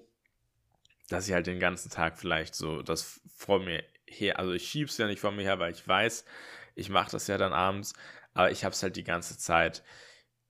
dass 1.10 1.28
ich 1.28 1.34
halt 1.34 1.48
den 1.48 1.60
ganzen 1.60 1.90
Tag 1.90 2.18
vielleicht 2.18 2.56
so 2.56 2.82
das 2.82 3.22
vor 3.36 3.60
mir 3.60 3.84
her, 4.06 4.40
also 4.40 4.54
ich 4.54 4.68
schiebe 4.68 4.90
es 4.90 4.98
ja 4.98 5.08
nicht 5.08 5.20
vor 5.20 5.32
mir 5.32 5.44
her, 5.44 5.60
weil 5.60 5.72
ich 5.72 5.88
weiß, 5.88 6.25
ich 6.75 6.90
mache 6.90 7.12
das 7.12 7.28
ja 7.28 7.38
dann 7.38 7.54
abends, 7.54 7.94
aber 8.34 8.52
ich 8.52 8.63
habe 8.63 8.74
es 8.74 8.84
halt 8.84 8.96
die 8.96 9.04
ganze 9.04 9.38
Zeit 9.38 9.84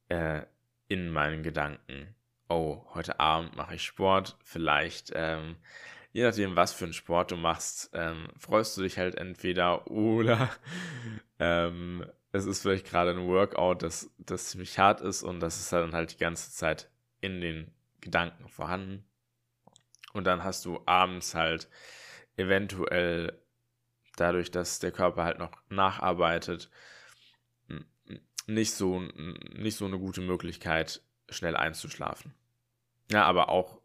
äh, 0.10 0.42
in 0.88 1.10
meinen 1.10 1.44
Gedanken. 1.44 2.16
Oh, 2.50 2.86
heute 2.94 3.20
Abend 3.20 3.56
mache 3.56 3.75
ich 3.75 3.84
Sport, 3.84 4.38
vielleicht, 4.44 5.12
ähm, 5.16 5.58
je 6.13 6.24
nachdem, 6.24 6.55
was 6.55 6.74
für 6.74 6.86
einen 6.86 6.93
Sport 6.93 7.32
du 7.32 7.36
machst, 7.36 7.89
ähm, 7.93 8.27
freust 8.38 8.77
du 8.77 8.84
dich 8.84 8.98
halt 8.98 9.15
entweder 9.15 9.89
oder 9.91 10.50
ähm, 11.39 12.05
es 12.32 12.46
ist 12.46 12.62
vielleicht 12.62 12.88
gerade 12.88 13.12
ein 13.12 13.27
Workout, 13.27 13.84
das, 13.84 14.10
das 14.17 14.48
ziemlich 14.48 14.79
hart 14.79 15.01
ist 15.01 15.24
und 15.24 15.39
das 15.39 15.60
ist 15.60 15.74
dann 15.74 15.93
halt 15.93 16.13
die 16.13 16.17
ganze 16.17 16.51
Zeit 16.51 16.89
in 17.20 17.41
den 17.41 17.72
Gedanken 18.00 18.48
vorhanden. 18.48 19.03
Und 20.13 20.25
dann 20.25 20.43
hast 20.43 20.65
du 20.65 20.82
abends 20.86 21.36
halt 21.36 21.67
eventuell 22.38 23.39
dadurch, 24.15 24.51
dass 24.51 24.79
der 24.79 24.91
Körper 24.91 25.24
halt 25.24 25.39
noch 25.39 25.51
nacharbeitet, 25.70 26.70
nicht 28.46 28.74
so, 28.74 29.00
nicht 29.00 29.77
so 29.77 29.86
eine 29.86 29.98
gute 29.98 30.22
Möglichkeit, 30.22 31.01
schnell 31.29 31.55
einzuschlafen. 31.55 32.34
Ja, 33.12 33.25
aber 33.25 33.50
auch, 33.50 33.79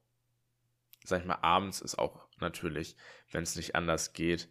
sag 1.09 1.21
ich 1.21 1.27
mal, 1.27 1.39
abends 1.43 1.81
ist 1.81 1.99
auch 1.99 2.29
natürlich, 2.39 2.97
wenn 3.31 3.43
es 3.43 3.57
nicht 3.57 3.75
anders 3.75 4.13
geht, 4.13 4.49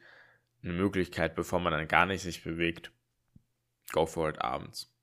eine 0.64 0.74
Möglichkeit, 0.74 1.36
bevor 1.36 1.60
man 1.60 1.72
dann 1.72 1.88
gar 1.88 2.06
nicht 2.06 2.22
sich 2.22 2.44
bewegt, 2.44 2.92
go 3.92 4.06
for 4.06 4.30
it 4.30 4.42
abends. 4.42 4.94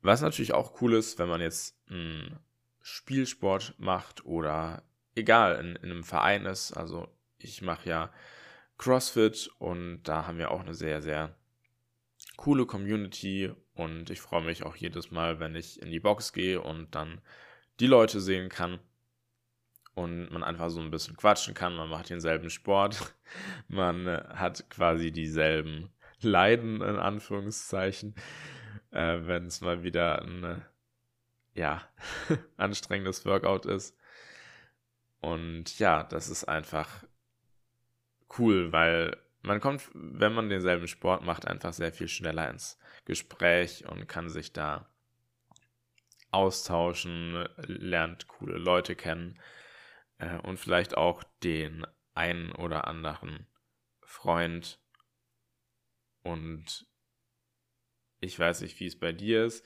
Was 0.00 0.20
natürlich 0.20 0.52
auch 0.52 0.80
cool 0.80 0.94
ist, 0.94 1.18
wenn 1.18 1.28
man 1.28 1.40
jetzt 1.40 1.76
einen 1.88 2.38
Spielsport 2.80 3.74
macht 3.78 4.24
oder 4.24 4.82
egal, 5.14 5.58
in, 5.58 5.76
in 5.76 5.90
einem 5.90 6.04
Verein 6.04 6.44
ist. 6.44 6.72
Also 6.72 7.08
ich 7.38 7.62
mache 7.62 7.88
ja 7.88 8.12
CrossFit 8.76 9.50
und 9.58 10.02
da 10.02 10.26
haben 10.26 10.38
wir 10.38 10.50
auch 10.50 10.60
eine 10.60 10.74
sehr, 10.74 11.00
sehr 11.00 11.34
coole 12.36 12.66
Community 12.66 13.52
und 13.74 14.10
ich 14.10 14.20
freue 14.20 14.44
mich 14.44 14.64
auch 14.64 14.76
jedes 14.76 15.10
Mal, 15.10 15.40
wenn 15.40 15.54
ich 15.54 15.80
in 15.80 15.90
die 15.90 16.00
Box 16.00 16.32
gehe 16.32 16.60
und 16.60 16.94
dann 16.94 17.20
die 17.80 17.86
Leute 17.86 18.20
sehen 18.20 18.48
kann 18.48 18.78
und 19.94 20.30
man 20.30 20.42
einfach 20.42 20.70
so 20.70 20.80
ein 20.80 20.90
bisschen 20.90 21.16
quatschen 21.16 21.54
kann. 21.54 21.76
Man 21.76 21.88
macht 21.88 22.10
denselben 22.10 22.50
Sport, 22.50 23.14
man 23.68 24.06
hat 24.06 24.68
quasi 24.70 25.12
dieselben 25.12 25.90
Leiden 26.20 26.80
in 26.80 26.96
Anführungszeichen, 26.96 28.14
äh, 28.90 29.18
wenn 29.22 29.46
es 29.46 29.60
mal 29.60 29.82
wieder 29.82 30.22
ein 30.22 30.64
ja 31.54 31.82
anstrengendes 32.56 33.24
Workout 33.24 33.66
ist. 33.66 33.96
Und 35.20 35.78
ja, 35.78 36.02
das 36.02 36.28
ist 36.28 36.44
einfach 36.44 37.04
cool, 38.38 38.72
weil 38.72 39.16
man 39.42 39.60
kommt, 39.60 39.90
wenn 39.94 40.32
man 40.34 40.48
denselben 40.48 40.88
Sport 40.88 41.24
macht, 41.24 41.46
einfach 41.46 41.72
sehr 41.72 41.92
viel 41.92 42.08
schneller 42.08 42.50
ins 42.50 42.78
Gespräch 43.04 43.86
und 43.86 44.08
kann 44.08 44.28
sich 44.28 44.52
da 44.52 44.88
austauschen, 46.30 47.46
lernt 47.58 48.26
coole 48.26 48.58
Leute 48.58 48.96
kennen 48.96 49.38
äh, 50.18 50.38
und 50.38 50.58
vielleicht 50.58 50.96
auch 50.96 51.22
den 51.42 51.86
einen 52.14 52.52
oder 52.52 52.86
anderen 52.86 53.46
Freund. 54.02 54.80
Und 56.22 56.86
ich 58.20 58.38
weiß 58.38 58.62
nicht, 58.62 58.78
wie 58.80 58.86
es 58.86 58.98
bei 58.98 59.12
dir 59.12 59.44
ist. 59.44 59.64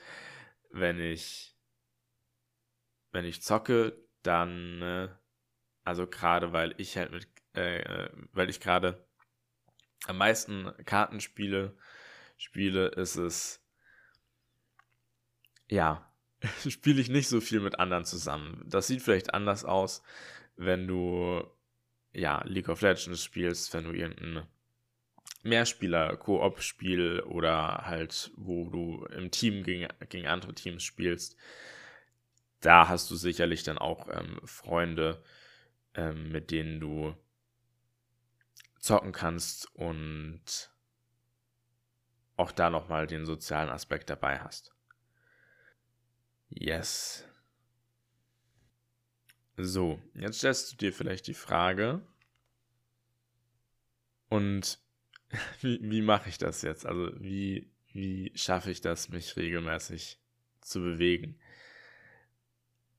Wenn 0.71 0.99
ich, 0.99 1.55
wenn 3.11 3.25
ich 3.25 3.41
zocke, 3.41 3.97
dann, 4.23 4.81
äh, 4.81 5.09
also 5.83 6.07
gerade 6.07 6.53
weil 6.53 6.75
ich 6.77 6.97
halt 6.97 7.11
mit, 7.11 7.27
äh, 7.53 8.09
weil 8.33 8.49
ich 8.49 8.59
gerade 8.59 9.07
am 10.05 10.17
meisten 10.17 10.71
Kartenspiele 10.85 11.77
spiele, 12.37 12.87
ist 12.87 13.15
es, 13.15 13.63
ja, 15.67 16.11
spiele 16.69 17.01
ich 17.01 17.09
nicht 17.09 17.27
so 17.27 17.41
viel 17.41 17.59
mit 17.59 17.79
anderen 17.79 18.05
zusammen. 18.05 18.63
Das 18.65 18.87
sieht 18.87 19.01
vielleicht 19.01 19.33
anders 19.33 19.65
aus, 19.65 20.03
wenn 20.59 20.87
du, 20.87 21.41
ja, 22.11 22.43
League 22.45 22.67
of 22.67 22.81
Legends 22.81 23.23
spielst, 23.23 23.73
wenn 23.73 23.85
du 23.85 23.91
irgendein 23.91 24.45
Mehrspieler-Koop-Spiel 25.43 27.21
oder 27.21 27.85
halt, 27.85 28.31
wo 28.35 28.69
du 28.69 29.05
im 29.05 29.31
Team 29.31 29.63
gegen, 29.63 29.87
gegen 30.09 30.27
andere 30.27 30.53
Teams 30.53 30.83
spielst. 30.83 31.37
Da 32.59 32.89
hast 32.89 33.09
du 33.09 33.15
sicherlich 33.15 33.63
dann 33.63 33.77
auch 33.77 34.09
ähm, 34.11 34.41
Freunde, 34.43 35.23
ähm, 35.95 36.29
mit 36.29 36.51
denen 36.51 36.81
du 36.81 37.15
zocken 38.79 39.13
kannst 39.13 39.73
und 39.75 40.73
auch 42.35 42.51
da 42.51 42.69
nochmal 42.69 43.07
den 43.07 43.25
sozialen 43.25 43.69
Aspekt 43.69 44.09
dabei 44.09 44.39
hast. 44.39 44.73
Yes. 46.49 47.28
So, 49.61 50.01
jetzt 50.13 50.37
stellst 50.37 50.71
du 50.71 50.77
dir 50.77 50.93
vielleicht 50.93 51.27
die 51.27 51.33
Frage, 51.33 52.01
und 54.29 54.79
wie, 55.61 55.79
wie 55.81 56.01
mache 56.01 56.29
ich 56.29 56.37
das 56.37 56.61
jetzt? 56.61 56.85
Also 56.85 57.11
wie, 57.19 57.69
wie 57.91 58.31
schaffe 58.35 58.71
ich 58.71 58.79
das, 58.79 59.09
mich 59.09 59.35
regelmäßig 59.35 60.19
zu 60.61 60.79
bewegen? 60.79 61.37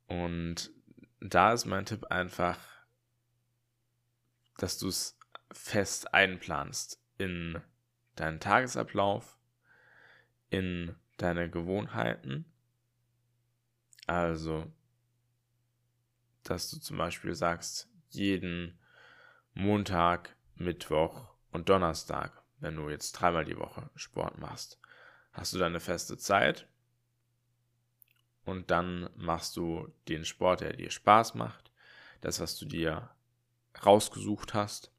Und 0.07 0.71
da 1.21 1.53
ist 1.53 1.65
mein 1.65 1.87
Tipp 1.87 2.05
einfach, 2.07 2.59
dass 4.59 4.77
du 4.79 4.89
es 4.89 5.19
fest 5.53 6.13
einplanst 6.13 7.01
in 7.17 7.61
deinen 8.17 8.41
Tagesablauf, 8.41 9.39
in 10.51 10.95
deine 11.17 11.49
Gewohnheiten. 11.49 12.45
Also, 14.07 14.71
dass 16.45 16.71
du 16.71 16.79
zum 16.79 16.99
Beispiel 16.99 17.35
sagst, 17.35 17.89
jeden 18.09 18.79
Montag, 19.55 20.37
Mittwoch 20.57 21.29
und 21.53 21.69
Donnerstag, 21.69 22.43
wenn 22.59 22.77
du 22.77 22.89
jetzt 22.89 23.13
dreimal 23.13 23.45
die 23.45 23.59
Woche 23.59 23.91
Sport 23.95 24.39
machst, 24.39 24.79
hast 25.33 25.53
du 25.53 25.59
deine 25.59 25.81
feste 25.81 26.17
Zeit 26.17 26.69
und 28.45 28.71
dann 28.71 29.09
machst 29.17 29.57
du 29.57 29.93
den 30.09 30.25
Sport, 30.25 30.61
der 30.61 30.75
dir 30.75 30.91
Spaß 30.91 31.35
macht, 31.35 31.71
das, 32.21 32.41
was 32.41 32.59
du 32.59 32.67
dir 32.67 33.11
rausgesucht 33.85 34.55
hast. 34.55 34.93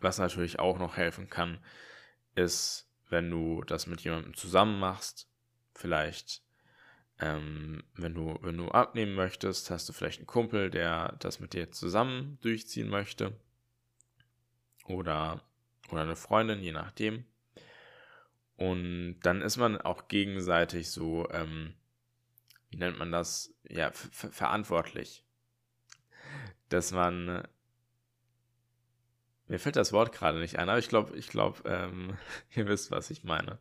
Was 0.00 0.18
natürlich 0.18 0.58
auch 0.58 0.78
noch 0.78 0.96
helfen 0.96 1.30
kann, 1.30 1.58
ist, 2.34 2.88
wenn 3.08 3.30
du 3.30 3.62
das 3.62 3.86
mit 3.86 4.00
jemandem 4.00 4.34
zusammen 4.34 4.78
machst, 4.80 5.28
vielleicht, 5.74 6.42
ähm, 7.20 7.82
wenn 7.94 8.14
du, 8.14 8.38
wenn 8.42 8.56
du 8.56 8.68
abnehmen 8.68 9.14
möchtest, 9.14 9.70
hast 9.70 9.88
du 9.88 9.92
vielleicht 9.92 10.18
einen 10.18 10.26
Kumpel, 10.26 10.70
der 10.70 11.16
das 11.20 11.40
mit 11.40 11.52
dir 11.52 11.70
zusammen 11.70 12.38
durchziehen 12.40 12.88
möchte. 12.88 13.32
Oder, 14.86 15.42
oder 15.90 16.02
eine 16.02 16.16
Freundin, 16.16 16.60
je 16.60 16.72
nachdem. 16.72 17.24
Und 18.56 19.20
dann 19.22 19.42
ist 19.42 19.56
man 19.56 19.80
auch 19.80 20.08
gegenseitig 20.08 20.90
so, 20.90 21.28
ähm, 21.30 21.74
wie 22.70 22.76
nennt 22.76 22.98
man 22.98 23.12
das? 23.12 23.54
Ja, 23.68 23.90
verantwortlich. 23.92 25.24
Dass 26.68 26.92
man 26.92 27.46
mir 29.46 29.58
fällt 29.58 29.76
das 29.76 29.92
Wort 29.92 30.12
gerade 30.12 30.38
nicht 30.38 30.58
ein, 30.58 30.68
aber 30.68 30.78
ich 30.78 30.88
glaube, 30.88 31.16
ich 31.16 31.28
glaube, 31.28 31.60
ähm, 31.68 32.16
ihr 32.54 32.66
wisst, 32.66 32.90
was 32.90 33.10
ich 33.10 33.24
meine. 33.24 33.58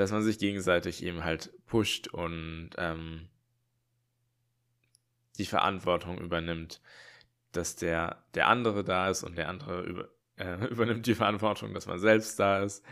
Dass 0.00 0.12
man 0.12 0.22
sich 0.22 0.38
gegenseitig 0.38 1.02
eben 1.04 1.24
halt 1.24 1.52
pusht 1.66 2.08
und 2.08 2.70
ähm, 2.78 3.28
die 5.36 5.44
Verantwortung 5.44 6.18
übernimmt, 6.18 6.80
dass 7.52 7.76
der, 7.76 8.24
der 8.34 8.48
andere 8.48 8.82
da 8.82 9.10
ist 9.10 9.24
und 9.24 9.36
der 9.36 9.50
andere 9.50 9.82
über, 9.82 10.08
äh, 10.36 10.64
übernimmt 10.68 11.06
die 11.06 11.14
Verantwortung, 11.14 11.74
dass 11.74 11.86
man 11.86 11.98
selbst 11.98 12.40
da 12.40 12.62
ist. 12.62 12.82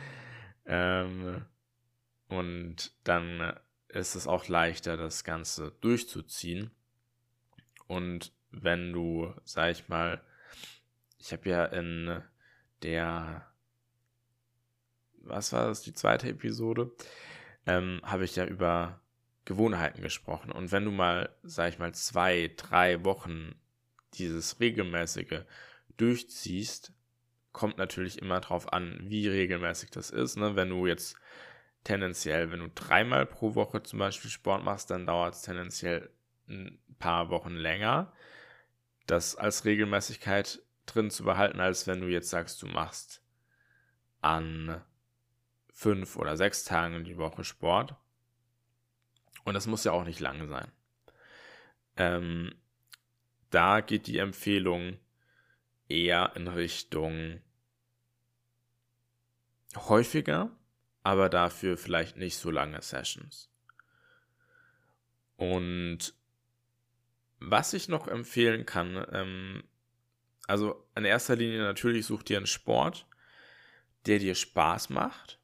Ähm, 0.66 1.46
und 2.28 2.92
dann 3.04 3.58
ist 3.88 4.14
es 4.14 4.26
auch 4.26 4.48
leichter, 4.48 4.98
das 4.98 5.24
Ganze 5.24 5.72
durchzuziehen. 5.80 6.70
Und 7.86 8.34
wenn 8.50 8.92
du, 8.92 9.32
sag 9.44 9.70
ich 9.70 9.88
mal, 9.88 10.20
ich 11.18 11.32
habe 11.32 11.48
ja 11.48 11.64
in 11.64 12.22
der, 12.82 13.50
was 15.28 15.52
war 15.52 15.66
das, 15.66 15.82
die 15.82 15.92
zweite 15.92 16.28
Episode, 16.28 16.90
ähm, 17.66 18.00
habe 18.04 18.25
ich 18.25 18.37
ja 18.37 18.44
über 18.44 19.00
Gewohnheiten 19.44 20.02
gesprochen. 20.02 20.52
Und 20.52 20.73
wenn 20.73 20.85
du 20.85 20.90
mal, 20.90 21.30
sag 21.42 21.70
ich 21.70 21.78
mal, 21.78 21.94
zwei, 21.94 22.50
drei 22.56 23.04
Wochen 23.04 23.54
dieses 24.14 24.61
regelmäßige 24.61 25.42
durchziehst, 25.97 26.92
kommt 27.52 27.78
natürlich 27.78 28.20
immer 28.20 28.40
darauf 28.40 28.73
an, 28.73 28.99
wie 29.02 29.26
regelmäßig 29.28 29.90
das 29.90 30.11
ist. 30.11 30.37
Ne? 30.37 30.54
Wenn 30.54 30.70
du 30.70 30.87
jetzt 30.87 31.16
tendenziell, 31.85 32.50
wenn 32.52 32.61
du 32.61 32.68
dreimal 32.75 33.26
pro 33.26 33.54
Woche 33.54 33.82
zum 33.82 33.99
Beispiel 33.99 34.30
Sport 34.30 34.64
machst, 34.64 34.90
dann 34.90 35.06
dauert 35.06 35.35
es 35.35 35.42
tendenziell 35.42 36.11
ein 36.49 36.78
paar 36.99 37.30
Wochen 37.30 37.54
länger, 37.54 38.12
das 39.06 39.37
als 39.37 39.64
Regelmäßigkeit 39.64 40.61
drin 40.87 41.11
zu 41.11 41.25
behalten, 41.25 41.61
als 41.61 41.87
wenn 41.87 42.00
du 42.00 42.08
jetzt 42.08 42.30
sagst, 42.30 42.62
du 42.62 42.66
machst 42.66 43.23
an 44.20 44.82
fünf 45.78 46.16
oder 46.16 46.37
sechs 46.37 46.64
Tagen 46.64 47.04
die 47.04 47.18
Woche 47.18 47.44
Sport. 47.44 47.94
Und 49.44 49.54
das 49.54 49.68
muss 49.68 49.85
ja 49.85 49.92
auch 49.92 50.02
nicht 50.02 50.18
lang 50.18 50.49
sein. 50.49 50.73
Ähm, 51.97 52.52
da 53.50 53.80
geht 53.80 54.08
die 54.08 54.18
Empfehlung 54.18 54.99
eher 55.88 56.32
in 56.35 56.49
Richtung 56.49 57.40
häufiger, 59.76 60.50
aber 61.04 61.28
dafür 61.28 61.78
vielleicht 61.78 62.16
nicht 62.16 62.38
so 62.38 62.50
lange 62.50 62.82
Sessions. 62.82 63.49
Und 65.37 66.12
was 67.38 67.73
ich 67.73 67.88
noch 67.88 68.08
empfehlen 68.08 68.66
kann, 68.66 69.06
ähm, 69.12 69.62
also 70.49 70.84
in 70.97 71.04
erster 71.04 71.36
Linie 71.36 71.62
natürlich 71.62 72.04
such 72.04 72.25
dir 72.25 72.38
einen 72.38 72.49
Sport, 72.49 73.06
der 74.06 74.19
dir 74.19 74.34
Spaß 74.34 74.91
macht. 74.91 75.37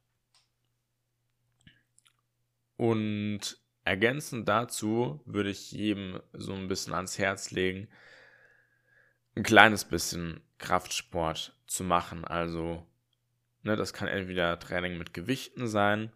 Und 2.76 3.58
ergänzend 3.84 4.48
dazu 4.48 5.22
würde 5.24 5.50
ich 5.50 5.72
jedem 5.72 6.20
so 6.32 6.52
ein 6.54 6.68
bisschen 6.68 6.94
ans 6.94 7.18
Herz 7.18 7.50
legen, 7.50 7.88
ein 9.36 9.42
kleines 9.42 9.84
bisschen 9.84 10.40
Kraftsport 10.58 11.56
zu 11.66 11.84
machen. 11.84 12.24
Also, 12.24 12.86
ne, 13.62 13.76
das 13.76 13.92
kann 13.92 14.08
entweder 14.08 14.58
Training 14.58 14.98
mit 14.98 15.12
Gewichten 15.12 15.66
sein, 15.66 16.12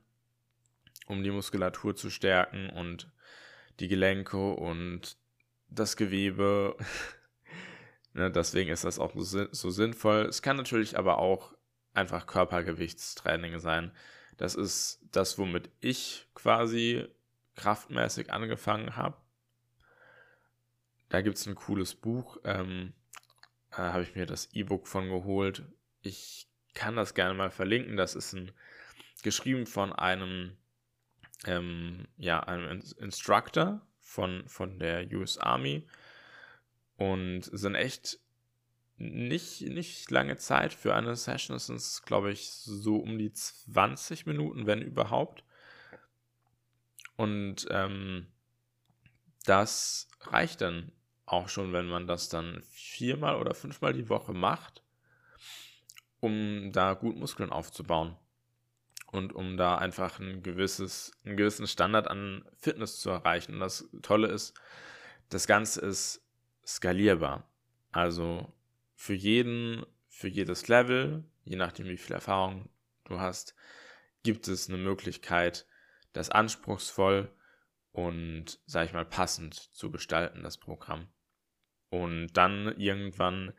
um 1.06 1.22
die 1.22 1.30
Muskulatur 1.30 1.96
zu 1.96 2.10
stärken 2.10 2.70
und 2.70 3.10
die 3.80 3.88
Gelenke 3.88 4.52
und 4.54 5.16
das 5.68 5.96
Gewebe 5.96 6.76
Ne, 8.18 8.32
deswegen 8.32 8.70
ist 8.70 8.84
das 8.84 8.98
auch 8.98 9.12
so, 9.14 9.46
so 9.52 9.70
sinnvoll. 9.70 10.26
Es 10.26 10.42
kann 10.42 10.56
natürlich 10.56 10.98
aber 10.98 11.18
auch 11.18 11.54
einfach 11.94 12.26
Körpergewichtstraining 12.26 13.60
sein. 13.60 13.92
Das 14.38 14.54
ist 14.54 15.00
das, 15.12 15.36
womit 15.36 15.70
ich 15.80 16.26
quasi 16.34 17.06
kraftmäßig 17.56 18.32
angefangen 18.32 18.96
habe. 18.96 19.16
Da 21.10 21.20
gibt 21.20 21.36
es 21.36 21.46
ein 21.46 21.54
cooles 21.54 21.94
Buch. 21.94 22.38
Ähm, 22.44 22.94
da 23.70 23.92
habe 23.92 24.04
ich 24.04 24.14
mir 24.14 24.26
das 24.26 24.48
E-Book 24.54 24.88
von 24.88 25.08
geholt. 25.08 25.64
Ich 26.00 26.48
kann 26.74 26.96
das 26.96 27.14
gerne 27.14 27.34
mal 27.34 27.50
verlinken. 27.50 27.96
Das 27.96 28.14
ist 28.14 28.32
ein 28.32 28.52
geschrieben 29.22 29.66
von 29.66 29.92
einem, 29.92 30.56
ähm, 31.44 32.06
ja, 32.16 32.40
einem 32.40 32.80
Instructor 32.98 33.86
von, 34.00 34.48
von 34.48 34.78
der 34.78 35.10
US 35.12 35.38
Army 35.38 35.86
und 36.96 37.42
sind 37.42 37.74
echt 37.74 38.20
nicht, 38.98 39.60
nicht 39.62 40.10
lange 40.10 40.36
Zeit 40.36 40.74
für 40.74 40.94
eine 40.94 41.14
Session. 41.14 41.56
Es 41.56 41.66
sind, 41.66 42.06
glaube 42.06 42.32
ich, 42.32 42.50
so 42.50 42.96
um 42.96 43.18
die 43.18 43.32
20 43.32 44.26
Minuten, 44.26 44.66
wenn 44.66 44.82
überhaupt. 44.82 45.44
Und 47.16 47.66
ähm, 47.70 48.26
das 49.44 50.08
reicht 50.20 50.60
dann 50.60 50.92
auch 51.26 51.48
schon, 51.48 51.72
wenn 51.72 51.88
man 51.88 52.06
das 52.06 52.28
dann 52.28 52.62
viermal 52.70 53.36
oder 53.36 53.54
fünfmal 53.54 53.92
die 53.92 54.08
Woche 54.08 54.32
macht, 54.32 54.82
um 56.20 56.72
da 56.72 56.94
gut 56.94 57.16
Muskeln 57.16 57.50
aufzubauen. 57.50 58.16
Und 59.10 59.32
um 59.32 59.56
da 59.56 59.78
einfach 59.78 60.18
ein 60.18 60.42
gewisses, 60.42 61.12
einen 61.24 61.38
gewissen 61.38 61.66
Standard 61.66 62.08
an 62.08 62.44
Fitness 62.58 63.00
zu 63.00 63.08
erreichen. 63.08 63.54
Und 63.54 63.60
das 63.60 63.88
Tolle 64.02 64.28
ist, 64.28 64.54
das 65.30 65.46
Ganze 65.46 65.80
ist 65.80 66.22
skalierbar. 66.66 67.48
Also 67.90 68.52
für 68.98 69.14
jeden, 69.14 69.86
für 70.08 70.26
jedes 70.26 70.66
Level, 70.66 71.22
je 71.44 71.54
nachdem 71.54 71.86
wie 71.86 71.96
viel 71.96 72.14
Erfahrung 72.14 72.68
du 73.04 73.20
hast, 73.20 73.54
gibt 74.24 74.48
es 74.48 74.68
eine 74.68 74.76
Möglichkeit, 74.76 75.68
das 76.12 76.30
anspruchsvoll 76.30 77.32
und, 77.92 78.58
sag 78.66 78.86
ich 78.86 78.92
mal, 78.92 79.04
passend 79.04 79.54
zu 79.54 79.92
gestalten, 79.92 80.42
das 80.42 80.58
Programm. 80.58 81.06
Und 81.90 82.32
dann 82.32 82.76
irgendwann 82.76 83.52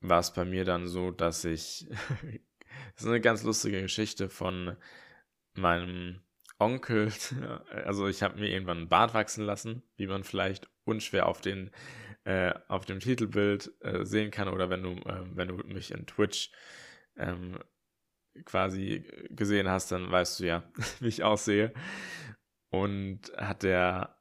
war 0.00 0.20
es 0.20 0.34
bei 0.34 0.44
mir 0.44 0.66
dann 0.66 0.86
so, 0.86 1.10
dass 1.10 1.46
ich, 1.46 1.86
das 2.94 3.04
ist 3.04 3.06
eine 3.06 3.22
ganz 3.22 3.44
lustige 3.44 3.80
Geschichte 3.80 4.28
von 4.28 4.76
meinem 5.54 6.20
Onkel, 6.58 7.10
also 7.70 8.08
ich 8.08 8.22
habe 8.22 8.38
mir 8.38 8.50
irgendwann 8.50 8.76
einen 8.76 8.88
Bart 8.90 9.14
wachsen 9.14 9.46
lassen, 9.46 9.82
wie 9.96 10.06
man 10.06 10.22
vielleicht 10.22 10.68
unschwer 10.84 11.26
auf 11.26 11.40
den 11.40 11.70
äh, 12.24 12.52
auf 12.68 12.84
dem 12.84 13.00
Titelbild 13.00 13.70
äh, 13.80 14.04
sehen 14.04 14.30
kann 14.30 14.48
oder 14.48 14.70
wenn 14.70 14.82
du 14.82 14.90
äh, 14.90 15.24
wenn 15.34 15.48
du 15.48 15.54
mich 15.66 15.90
in 15.90 16.06
Twitch 16.06 16.50
ähm, 17.16 17.58
quasi 18.44 19.04
gesehen 19.30 19.68
hast, 19.68 19.92
dann 19.92 20.10
weißt 20.10 20.40
du 20.40 20.46
ja, 20.46 20.64
wie 21.00 21.08
ich 21.08 21.22
aussehe. 21.22 21.72
Und 22.70 23.32
hat 23.36 23.62
der 23.62 24.18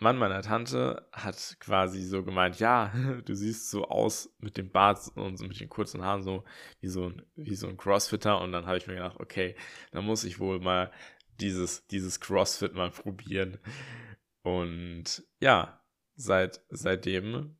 Mann 0.00 0.16
meiner 0.16 0.42
Tante 0.42 1.06
hat 1.12 1.56
quasi 1.60 2.02
so 2.02 2.24
gemeint, 2.24 2.58
ja, 2.58 2.92
du 3.24 3.34
siehst 3.34 3.70
so 3.70 3.86
aus 3.86 4.34
mit 4.38 4.56
dem 4.56 4.70
Bart 4.70 4.98
und 5.14 5.40
mit 5.40 5.60
den 5.60 5.68
kurzen 5.68 6.02
Haaren 6.02 6.22
so 6.22 6.44
wie 6.80 6.88
so 6.88 7.06
ein, 7.10 7.22
wie 7.36 7.54
so 7.54 7.68
ein 7.68 7.76
Crossfitter. 7.76 8.40
Und 8.40 8.52
dann 8.52 8.66
habe 8.66 8.78
ich 8.78 8.86
mir 8.86 8.94
gedacht, 8.94 9.20
okay, 9.20 9.54
dann 9.92 10.04
muss 10.04 10.24
ich 10.24 10.40
wohl 10.40 10.58
mal 10.58 10.90
dieses, 11.40 11.86
dieses 11.86 12.18
CrossFit 12.18 12.74
mal 12.74 12.90
probieren. 12.90 13.58
Und 14.42 15.22
ja, 15.40 15.79
seit, 16.20 16.60
seitdem 16.68 17.56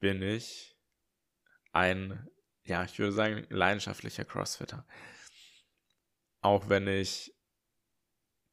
bin 0.00 0.22
ich 0.22 0.76
ein, 1.72 2.28
ja, 2.64 2.84
ich 2.84 2.98
würde 2.98 3.12
sagen, 3.12 3.46
leidenschaftlicher 3.48 4.24
Crossfitter. 4.24 4.86
Auch 6.40 6.68
wenn 6.68 6.88
ich 6.88 7.34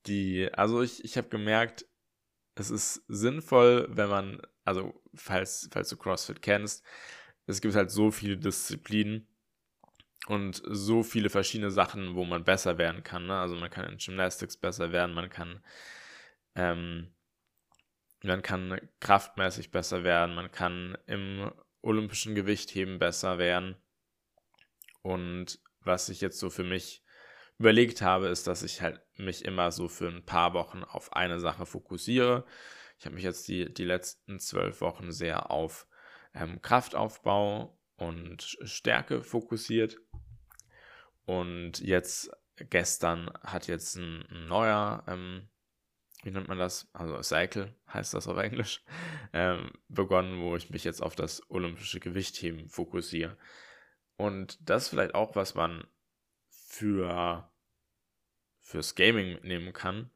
die, 0.06 0.50
also 0.54 0.82
ich, 0.82 1.04
ich 1.04 1.18
habe 1.18 1.30
gemerkt, 1.30 1.86
es 2.56 2.70
ist 2.70 3.04
sinnvoll, 3.08 3.88
wenn 3.90 4.10
man, 4.10 4.42
also 4.64 5.02
falls, 5.14 5.70
falls 5.72 5.90
du 5.90 5.98
CrossFit 5.98 6.42
kennst, 6.42 6.84
es 7.46 7.62
gibt 7.62 7.76
halt 7.76 7.92
so 7.92 8.12
viele 8.12 8.38
Disziplinen 8.38 9.28
und 10.28 10.62
so 10.66 11.04
viele 11.04 11.30
verschiedene 11.30 11.72
Sachen, 11.72 12.16
wo 12.16 12.26
man 12.26 12.44
besser 12.44 12.78
werden 12.78 13.04
kann. 13.04 13.28
Ne? 13.28 13.40
Also 13.40 13.56
man 13.56 13.70
kann 13.70 13.86
in 13.90 13.98
Gymnastics 13.98 14.58
besser 14.58 14.92
werden, 14.92 15.14
man 15.14 15.30
kann, 15.30 15.64
ähm, 16.56 17.14
man 18.28 18.42
kann 18.42 18.80
kraftmäßig 19.00 19.72
besser 19.72 20.04
werden, 20.04 20.36
man 20.36 20.52
kann 20.52 20.98
im 21.06 21.52
olympischen 21.82 22.36
Gewichtheben 22.36 23.00
besser 23.00 23.38
werden. 23.38 23.76
Und 25.02 25.60
was 25.82 26.10
ich 26.10 26.22
jetzt 26.22 26.40
so 26.40 26.50
für 26.50 26.64
mich 26.64 27.04
überlegt 27.58 28.02
habe, 28.02 28.28
ist, 28.28 28.48
dass 28.48 28.64
ich 28.64 28.82
halt 28.82 29.02
mich 29.16 29.46
immer 29.46 29.72
so 29.72 29.88
für 29.88 30.08
ein 30.08 30.26
paar 30.26 30.54
Wochen 30.54 30.84
auf 30.84 31.14
eine 31.14 31.40
Sache 31.40 31.66
fokussiere. 31.66 32.46
Ich 33.00 33.06
habe 33.06 33.16
mich 33.16 33.24
jetzt 33.24 33.48
die, 33.48 33.74
die 33.74 33.86
letzten 33.86 34.40
zwölf 34.40 34.82
Wochen 34.82 35.12
sehr 35.12 35.52
auf 35.52 35.88
ähm, 36.34 36.62
Kraftaufbau 36.62 37.80
und 37.96 38.58
Stärke 38.64 39.24
fokussiert. 39.24 39.98
Und 41.26 41.80
jetzt, 41.80 42.32
gestern 42.56 43.30
hat 43.42 43.68
jetzt 43.68 43.96
ein, 43.96 44.26
ein 44.30 44.48
neuer, 44.48 45.04
ähm, 45.08 45.50
wie 46.28 46.32
nennt 46.32 46.50
man 46.50 46.60
das? 46.60 46.90
Also 46.92 47.22
Cycle 47.22 47.74
heißt 47.94 48.14
das 48.14 48.28
auf 48.28 48.38
Englisch, 48.38 48.84
ähm, 49.32 49.72
begonnen, 49.88 50.42
wo 50.42 50.58
ich 50.58 50.70
mich 50.70 50.84
jetzt 50.84 51.02
auf 51.02 51.16
das 51.16 51.42
olympische 51.50 52.02
Gewichtheben 52.02 52.68
fokussiere. 52.68 53.38
Und 54.18 54.58
das 54.70 54.84
ist 54.84 54.90
vielleicht 54.90 55.16
auch, 55.16 55.38
was 55.38 55.56
man 55.56 55.88
für 56.50 57.50
fürs 58.60 58.96
Gaming 58.96 59.36
mitnehmen 59.36 59.72
kann, 59.72 60.12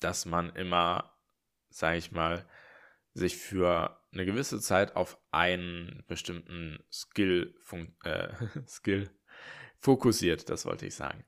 dass 0.00 0.26
man 0.26 0.50
immer, 0.56 1.16
sage 1.68 1.98
ich 1.98 2.10
mal, 2.10 2.44
sich 3.14 3.36
für 3.36 4.04
eine 4.10 4.26
gewisse 4.26 4.60
Zeit 4.60 4.96
auf 4.96 5.18
einen 5.30 6.02
bestimmten 6.08 6.82
Skill, 6.90 7.54
äh, 8.02 8.34
Skill 8.66 9.08
fokussiert, 9.78 10.50
das 10.50 10.66
wollte 10.66 10.86
ich 10.86 10.96
sagen. 10.96 11.24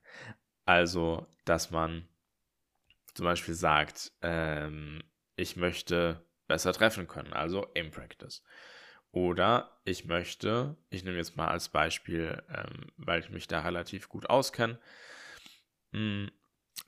Also, 0.64 1.28
dass 1.44 1.70
man 1.70 2.08
zum 3.18 3.24
Beispiel 3.24 3.54
sagt, 3.54 4.12
ähm, 4.22 5.02
ich 5.34 5.56
möchte 5.56 6.24
besser 6.46 6.72
treffen 6.72 7.08
können, 7.08 7.32
also 7.32 7.66
Aim 7.74 7.90
Practice. 7.90 8.44
Oder 9.10 9.80
ich 9.84 10.04
möchte, 10.04 10.76
ich 10.88 11.02
nehme 11.02 11.16
jetzt 11.16 11.36
mal 11.36 11.48
als 11.48 11.68
Beispiel, 11.68 12.40
ähm, 12.48 12.92
weil 12.96 13.18
ich 13.18 13.30
mich 13.30 13.48
da 13.48 13.62
relativ 13.62 14.08
gut 14.08 14.30
auskenne, 14.30 14.78
hm, 15.90 16.30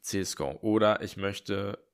CSGO. 0.03 0.61
Oder 0.63 1.03
ich 1.03 1.17
möchte 1.17 1.85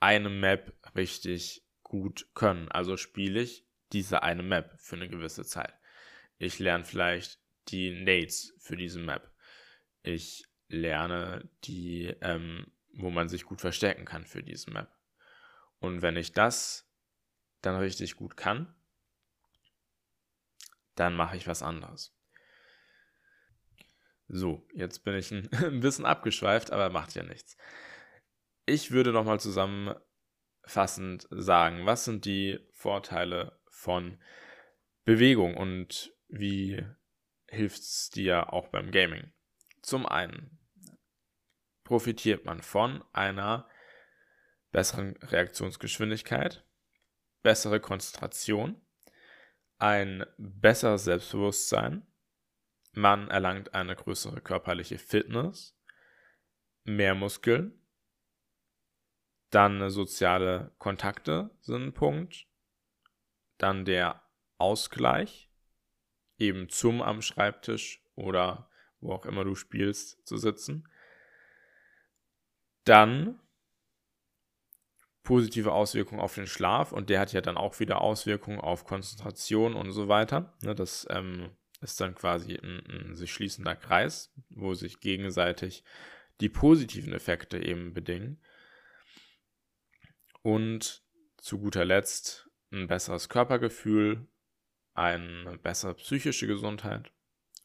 eine 0.00 0.28
Map 0.28 0.72
richtig 0.96 1.62
gut 1.84 2.26
können. 2.34 2.68
Also 2.72 2.96
spiele 2.96 3.42
ich 3.42 3.64
diese 3.92 4.24
eine 4.24 4.42
Map 4.42 4.74
für 4.80 4.96
eine 4.96 5.08
gewisse 5.08 5.44
Zeit. 5.44 5.78
Ich 6.38 6.58
lerne 6.58 6.82
vielleicht 6.82 7.38
die 7.68 7.92
Nades 7.92 8.56
für 8.58 8.76
diese 8.76 8.98
Map. 8.98 9.30
Ich 10.02 10.48
lerne 10.66 11.48
die, 11.62 12.12
ähm, 12.22 12.72
wo 12.96 13.10
man 13.10 13.28
sich 13.28 13.44
gut 13.44 13.60
verstecken 13.60 14.04
kann 14.04 14.24
für 14.24 14.42
diese 14.42 14.70
Map. 14.70 14.90
Und 15.78 16.02
wenn 16.02 16.16
ich 16.16 16.32
das 16.32 16.90
dann 17.60 17.76
richtig 17.76 18.16
gut 18.16 18.36
kann, 18.36 18.74
dann 20.94 21.14
mache 21.14 21.36
ich 21.36 21.46
was 21.46 21.62
anderes. 21.62 22.16
So, 24.28 24.66
jetzt 24.72 25.04
bin 25.04 25.14
ich 25.14 25.30
ein 25.32 25.80
bisschen 25.80 26.06
abgeschweift, 26.06 26.72
aber 26.72 26.90
macht 26.90 27.14
ja 27.14 27.22
nichts. 27.22 27.56
Ich 28.64 28.90
würde 28.90 29.12
nochmal 29.12 29.38
zusammenfassend 29.38 31.28
sagen, 31.30 31.86
was 31.86 32.04
sind 32.04 32.24
die 32.24 32.58
Vorteile 32.72 33.60
von 33.68 34.18
Bewegung 35.04 35.56
und 35.56 36.12
wie 36.28 36.84
hilft 37.48 37.78
es 37.78 38.10
dir 38.10 38.52
auch 38.52 38.68
beim 38.68 38.90
Gaming? 38.90 39.32
Zum 39.82 40.04
einen 40.06 40.58
profitiert 41.86 42.44
man 42.44 42.60
von 42.60 43.02
einer 43.12 43.68
besseren 44.72 45.16
Reaktionsgeschwindigkeit, 45.22 46.66
bessere 47.42 47.80
Konzentration, 47.80 48.78
ein 49.78 50.26
besseres 50.36 51.04
Selbstbewusstsein, 51.04 52.06
man 52.92 53.30
erlangt 53.30 53.72
eine 53.72 53.94
größere 53.94 54.40
körperliche 54.40 54.98
Fitness, 54.98 55.78
mehr 56.82 57.14
Muskeln, 57.14 57.80
dann 59.50 59.88
soziale 59.88 60.74
Kontakte 60.78 61.56
sind 61.60 61.84
ein 61.84 61.94
Punkt, 61.94 62.48
dann 63.58 63.84
der 63.84 64.28
Ausgleich, 64.58 65.50
eben 66.36 66.68
zum 66.68 67.00
am 67.00 67.22
Schreibtisch 67.22 68.02
oder 68.16 68.68
wo 69.00 69.12
auch 69.12 69.24
immer 69.24 69.44
du 69.44 69.54
spielst 69.54 70.26
zu 70.26 70.36
sitzen. 70.36 70.88
Dann 72.86 73.40
positive 75.24 75.72
Auswirkungen 75.72 76.20
auf 76.20 76.36
den 76.36 76.46
Schlaf 76.46 76.92
und 76.92 77.10
der 77.10 77.18
hat 77.18 77.32
ja 77.32 77.40
dann 77.40 77.56
auch 77.56 77.80
wieder 77.80 78.00
Auswirkungen 78.00 78.60
auf 78.60 78.84
Konzentration 78.84 79.74
und 79.74 79.90
so 79.90 80.08
weiter. 80.08 80.56
Ne, 80.62 80.74
das 80.74 81.06
ähm, 81.10 81.50
ist 81.80 82.00
dann 82.00 82.14
quasi 82.14 82.54
ein, 82.54 82.86
ein 82.86 83.14
sich 83.16 83.32
schließender 83.32 83.74
Kreis, 83.74 84.32
wo 84.50 84.72
sich 84.74 85.00
gegenseitig 85.00 85.82
die 86.40 86.48
positiven 86.48 87.12
Effekte 87.12 87.58
eben 87.58 87.92
bedingen. 87.92 88.40
Und 90.42 91.02
zu 91.38 91.58
guter 91.58 91.84
Letzt 91.84 92.48
ein 92.70 92.86
besseres 92.86 93.28
Körpergefühl, 93.28 94.28
eine 94.94 95.58
bessere 95.58 95.94
psychische 95.94 96.46
Gesundheit 96.46 97.12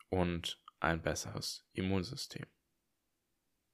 und 0.10 0.60
ein 0.80 1.04
besseres 1.04 1.68
Immunsystem. 1.74 2.48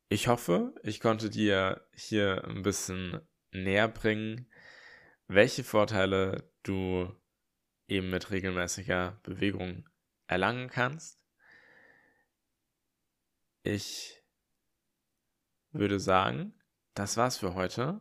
Ich 0.09 0.29
hoffe, 0.29 0.73
ich 0.83 1.01
konnte 1.01 1.29
dir 1.29 1.85
hier 1.93 2.45
ein 2.45 2.61
bisschen 2.61 3.19
näher 3.51 3.89
bringen, 3.89 4.49
welche 5.27 5.65
Vorteile 5.65 6.49
du 6.63 7.13
eben 7.89 8.09
mit 8.09 8.31
regelmäßiger 8.31 9.19
Bewegung 9.23 9.89
erlangen 10.27 10.69
kannst. 10.69 11.19
Ich 13.63 14.23
würde 15.71 15.99
sagen, 15.99 16.53
das 16.93 17.17
war's 17.17 17.37
für 17.37 17.53
heute. 17.53 17.99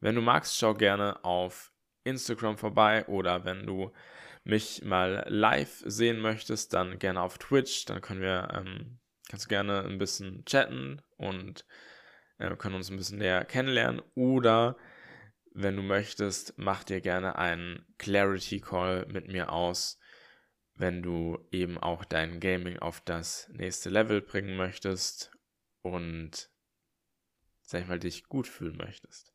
Wenn 0.00 0.14
du 0.14 0.22
magst, 0.22 0.56
schau 0.56 0.72
gerne 0.72 1.24
auf 1.26 1.74
Instagram 2.04 2.56
vorbei 2.56 3.06
oder 3.06 3.44
wenn 3.44 3.66
du 3.66 3.92
mich 4.44 4.82
mal 4.82 5.26
live 5.28 5.82
sehen 5.84 6.20
möchtest, 6.20 6.72
dann 6.72 6.98
gerne 6.98 7.20
auf 7.20 7.36
Twitch. 7.36 7.84
Dann 7.84 8.00
können 8.00 8.22
wir, 8.22 8.48
ähm, 8.54 8.98
kannst 9.28 9.46
du 9.46 9.48
gerne 9.48 9.84
ein 9.84 9.98
bisschen 9.98 10.44
chatten 10.44 11.02
und 11.16 11.64
äh, 12.38 12.54
können 12.56 12.76
uns 12.76 12.90
ein 12.90 12.96
bisschen 12.96 13.18
näher 13.18 13.44
kennenlernen. 13.44 14.02
Oder 14.14 14.76
wenn 15.52 15.76
du 15.76 15.82
möchtest, 15.82 16.54
mach 16.56 16.84
dir 16.84 17.00
gerne 17.00 17.36
einen 17.36 17.86
Clarity 17.98 18.60
Call 18.60 19.06
mit 19.06 19.28
mir 19.28 19.52
aus 19.52 19.98
wenn 20.78 21.02
du 21.02 21.38
eben 21.50 21.76
auch 21.76 22.04
dein 22.04 22.38
Gaming 22.38 22.78
auf 22.78 23.00
das 23.00 23.48
nächste 23.48 23.90
Level 23.90 24.22
bringen 24.22 24.56
möchtest 24.56 25.32
und, 25.82 26.50
sag 27.62 27.82
ich 27.82 27.88
mal, 27.88 27.98
dich 27.98 28.28
gut 28.28 28.46
fühlen 28.46 28.76
möchtest. 28.76 29.34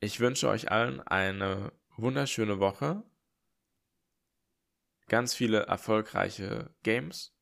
Ich 0.00 0.18
wünsche 0.20 0.48
euch 0.48 0.70
allen 0.70 1.00
eine 1.00 1.72
wunderschöne 1.96 2.58
Woche, 2.58 3.04
ganz 5.08 5.34
viele 5.34 5.66
erfolgreiche 5.66 6.74
Games 6.82 7.34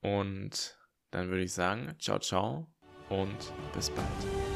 und 0.00 0.78
dann 1.10 1.28
würde 1.28 1.42
ich 1.42 1.52
sagen, 1.52 1.96
ciao, 1.98 2.18
ciao 2.18 2.72
und 3.08 3.52
bis 3.72 3.90
bald. 3.90 4.55